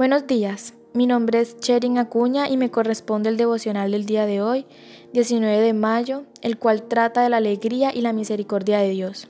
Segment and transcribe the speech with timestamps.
[0.00, 4.40] Buenos días, mi nombre es Cherin Acuña y me corresponde el devocional del día de
[4.40, 4.64] hoy,
[5.12, 9.28] 19 de mayo, el cual trata de la alegría y la misericordia de Dios.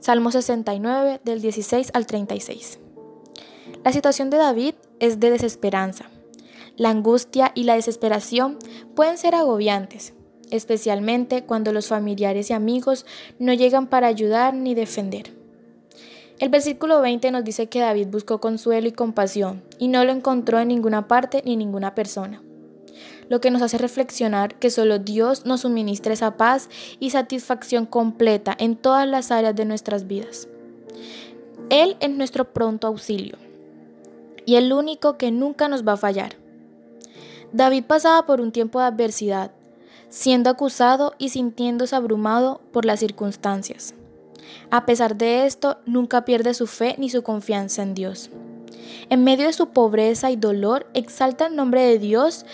[0.00, 2.78] Salmo 69 del 16 al 36.
[3.84, 6.06] La situación de David es de desesperanza.
[6.78, 8.56] La angustia y la desesperación
[8.94, 10.14] pueden ser agobiantes,
[10.50, 13.04] especialmente cuando los familiares y amigos
[13.38, 15.41] no llegan para ayudar ni defender.
[16.42, 20.58] El versículo 20 nos dice que David buscó consuelo y compasión y no lo encontró
[20.58, 22.42] en ninguna parte ni en ninguna persona.
[23.28, 26.68] Lo que nos hace reflexionar que solo Dios nos suministra esa paz
[26.98, 30.48] y satisfacción completa en todas las áreas de nuestras vidas.
[31.70, 33.36] Él es nuestro pronto auxilio
[34.44, 36.34] y el único que nunca nos va a fallar.
[37.52, 39.52] David pasaba por un tiempo de adversidad,
[40.08, 43.94] siendo acusado y sintiéndose abrumado por las circunstancias.
[44.70, 48.30] A pesar de esto, nunca pierde su fe ni su confianza en Dios.
[49.10, 52.46] En medio de su pobreza y dolor, exalta el nombre de Dios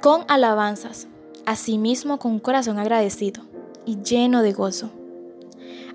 [0.00, 1.08] con alabanzas,
[1.46, 3.42] asimismo con un corazón agradecido
[3.84, 4.90] y lleno de gozo.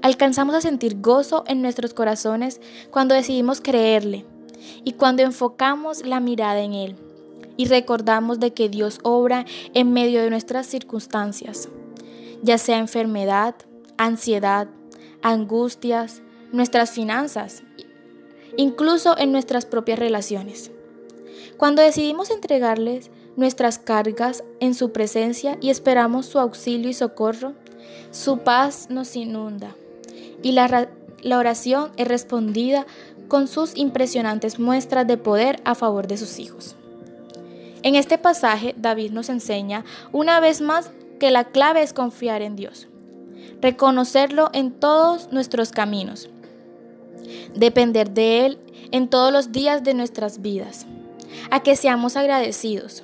[0.01, 2.59] Alcanzamos a sentir gozo en nuestros corazones
[2.91, 4.25] cuando decidimos creerle
[4.83, 6.95] y cuando enfocamos la mirada en Él
[7.55, 11.69] y recordamos de que Dios obra en medio de nuestras circunstancias,
[12.41, 13.55] ya sea enfermedad,
[13.97, 14.67] ansiedad,
[15.23, 16.21] angustias,
[16.51, 17.63] nuestras finanzas,
[18.57, 20.69] incluso en nuestras propias relaciones.
[21.57, 27.53] Cuando decidimos entregarles nuestras cargas en su presencia y esperamos su auxilio y socorro,
[28.11, 29.75] su paz nos inunda
[30.43, 30.89] y la,
[31.35, 32.85] oración es respondida
[33.27, 36.75] con sus impresionantes muestras de poder a favor de sus hijos.
[37.81, 42.55] En este pasaje, David nos enseña una vez más que la clave es confiar en
[42.55, 42.87] Dios
[43.63, 46.29] reconocerlo en todos nuestros caminos,
[47.55, 48.59] depender de Él
[48.91, 50.85] en todos los días de nuestras vidas,
[51.49, 53.03] a que seamos agradecidos,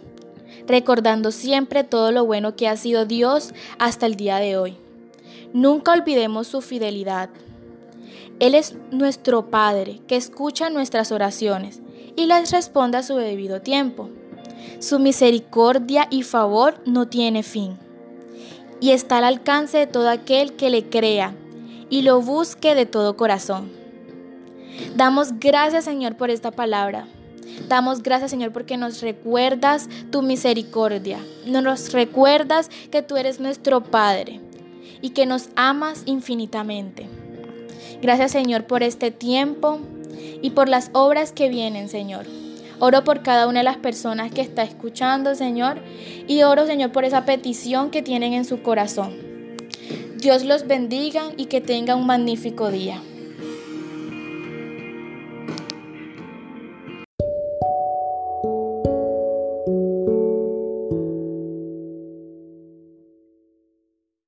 [0.67, 4.77] recordando siempre todo lo bueno que ha sido Dios hasta el día de hoy.
[5.53, 7.29] Nunca olvidemos su fidelidad.
[8.39, 11.79] Él es nuestro Padre que escucha nuestras oraciones
[12.17, 14.09] y las responde a su debido tiempo.
[14.79, 17.77] Su misericordia y favor no tiene fin
[18.79, 21.33] y está al alcance de todo aquel que le crea
[21.89, 23.71] y lo busque de todo corazón.
[24.95, 27.07] Damos gracias Señor por esta palabra.
[27.67, 31.19] Damos gracias Señor porque nos recuerdas tu misericordia.
[31.45, 34.39] Nos recuerdas que tú eres nuestro Padre
[35.01, 37.07] y que nos amas infinitamente.
[38.01, 39.79] Gracias Señor por este tiempo
[40.41, 42.25] y por las obras que vienen Señor.
[42.79, 45.81] Oro por cada una de las personas que está escuchando, Señor,
[46.27, 49.13] y oro, Señor, por esa petición que tienen en su corazón.
[50.17, 53.01] Dios los bendiga y que tenga un magnífico día.